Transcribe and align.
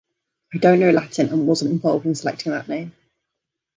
I 0.51 0.57
don't 0.57 0.79
know 0.79 0.89
Latin 0.89 1.29
and 1.29 1.45
wasn't 1.45 1.69
involved 1.73 2.07
in 2.07 2.15
selecting 2.15 2.53
that 2.53 2.67
name. 2.67 2.91